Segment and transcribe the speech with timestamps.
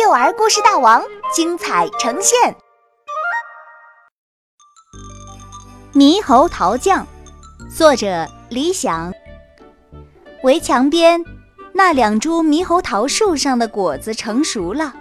[0.00, 1.02] 幼儿故事大王
[1.34, 2.54] 精彩呈现。
[5.92, 7.04] 猕猴桃酱，
[7.68, 9.12] 作者李想。
[10.44, 11.24] 围墙边
[11.72, 14.94] 那两株猕猴桃树上的果子成熟了。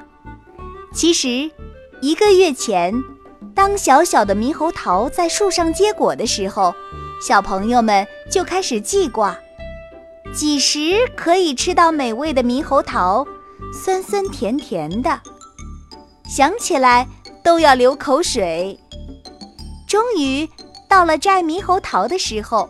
[0.92, 1.52] 其实，
[2.02, 2.92] 一个月前，
[3.54, 6.74] 当小小的猕猴桃在树上结果的时候，
[7.22, 9.38] 小朋友们就开始记挂，
[10.34, 13.28] 几时可以吃到美味的猕猴桃。
[13.74, 15.22] 酸酸甜甜的，
[16.28, 17.08] 想起来
[17.44, 18.78] 都要流口水。
[19.88, 20.50] 终于
[20.90, 22.70] 到了摘猕猴桃的时候，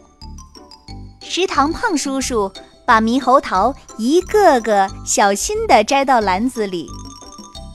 [1.21, 2.51] 食堂胖叔叔
[2.85, 6.87] 把猕猴桃一个个小心地摘到篮子里，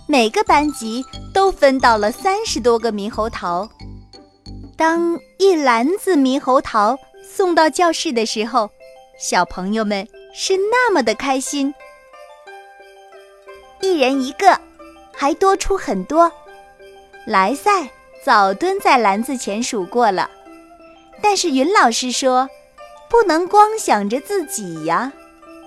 [0.06, 3.68] 每个班级都分到了三十多个猕猴桃。
[4.76, 8.70] 当一篮子猕猴桃送到教室的时候，
[9.18, 11.74] 小朋友们是那么的开心。
[13.82, 14.58] 一人一个，
[15.12, 16.30] 还多出很多。
[17.26, 17.90] 莱赛
[18.24, 20.30] 早蹲在篮子前数过了，
[21.20, 22.48] 但是云老师说，
[23.10, 25.12] 不能光想着自己呀，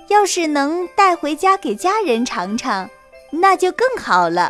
[0.07, 2.89] 要是能带回家给家人尝尝，
[3.31, 4.49] 那就更好了。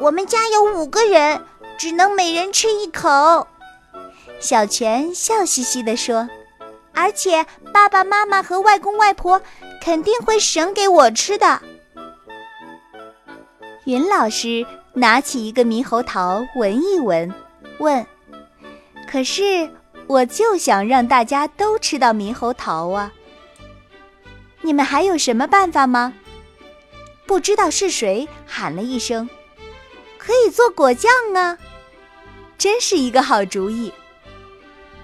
[0.00, 1.40] 我们家有五个人，
[1.78, 3.46] 只能每人吃一口。
[4.40, 6.28] 小泉笑嘻嘻地说。
[6.94, 9.40] 而且爸爸妈妈和外公外婆
[9.82, 11.60] 肯定会省给我吃的。
[13.84, 17.34] 云老师拿起一个猕猴桃闻一闻，
[17.78, 18.06] 问
[19.10, 19.68] ：“可是
[20.06, 23.12] 我就想让大家都吃到猕猴桃啊！
[24.60, 26.14] 你们还有什么办法吗？”
[27.26, 29.28] 不知道是谁喊了一声
[30.16, 31.58] ：“可以做果酱啊！”
[32.56, 33.92] 真是一个好主意。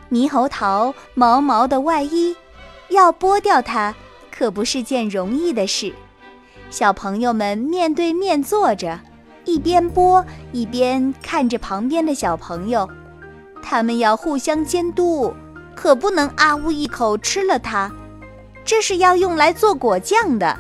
[0.09, 2.37] 猕猴桃毛毛的外衣，
[2.91, 3.93] 要剥掉它
[4.39, 5.93] 可不是件容易的事。
[6.71, 9.01] 小朋友们面对面坐着，
[9.45, 12.89] 一边剥一边看着旁边的小朋友，
[13.61, 15.35] 他们要互相监督，
[15.75, 17.91] 可不能啊呜一口吃了它。
[18.65, 20.57] 这是要用来做果酱的。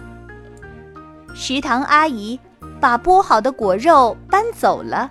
[1.32, 2.40] 食堂阿姨
[2.80, 5.08] 把剥好的果肉搬走了，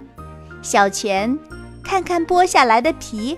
[0.61, 1.39] 小钱
[1.81, 3.37] 看看剥下来的皮。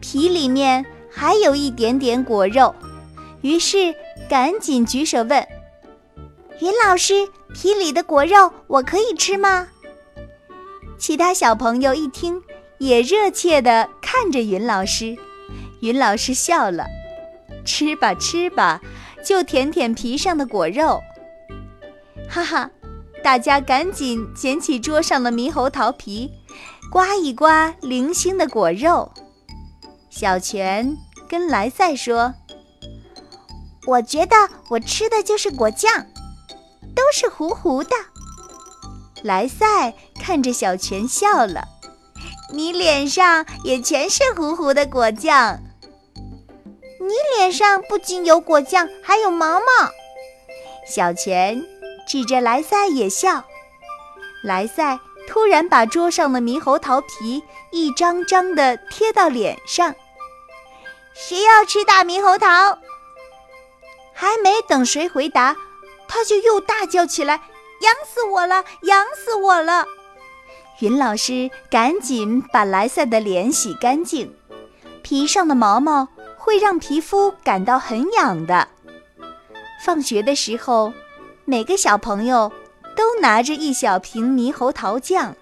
[0.00, 2.74] 皮里面还有一点点果肉，
[3.46, 3.94] 于是
[4.28, 5.46] 赶紧举手问
[6.58, 9.68] ：“云老师，皮里的果肉我可以吃吗？”
[10.98, 12.42] 其他小朋友一听，
[12.78, 15.16] 也热切地看着云老师。
[15.80, 16.86] 云老师笑了
[17.64, 18.80] ：“吃吧，吃吧，
[19.24, 21.00] 就舔舔皮上的果肉。”
[22.28, 22.68] 哈哈，
[23.22, 26.32] 大家赶紧捡起桌上的猕猴桃皮，
[26.90, 29.12] 刮一刮零星的果肉。
[30.10, 30.96] 小泉
[31.28, 32.34] 跟莱赛说
[33.86, 34.36] ：“我觉得
[34.68, 36.06] 我吃的就是果酱，
[36.94, 37.90] 都是糊糊的。”
[39.22, 41.64] 莱赛看着小泉笑了
[42.52, 45.60] ：“你脸上也全是糊糊的果酱。
[47.00, 49.64] 你脸上不仅有果酱，还有毛毛。”
[50.88, 51.64] 小泉
[52.06, 53.44] 指着莱赛也笑。
[54.42, 57.42] 莱赛突然把桌上的猕猴桃皮
[57.72, 59.94] 一张张地贴到脸上。
[61.14, 62.78] 谁要吃大猕猴桃？
[64.18, 65.54] 还没等谁回答，
[66.08, 67.34] 他就又大叫起来
[67.84, 68.64] ：“痒死我了！
[68.84, 69.86] 痒死我了！”
[70.80, 74.34] 云老师赶紧把莱赛的脸洗干净，
[75.02, 78.68] 皮上的毛毛会让皮肤感到很痒的。
[79.84, 80.94] 放学的时候，
[81.44, 82.50] 每个小朋友
[82.96, 85.36] 都拿着一小瓶猕猴桃酱，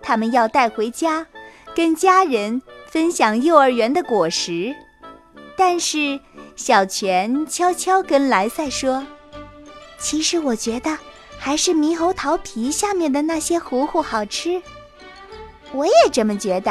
[0.00, 1.26] 他们要带回家，
[1.74, 4.74] 跟家人分享幼儿园的果实。
[5.56, 6.18] 但是，
[6.62, 9.02] 小泉悄悄跟莱赛说
[9.98, 10.98] ：“其实我觉得
[11.38, 14.60] 还是猕猴桃皮下面的那些糊糊好吃。”
[15.72, 16.70] 我也这么觉得。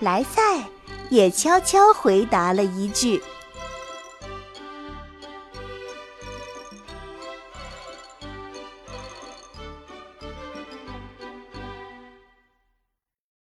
[0.00, 0.40] 莱赛
[1.10, 3.22] 也悄悄回答了一句。